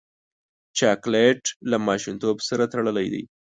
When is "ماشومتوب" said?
1.87-2.35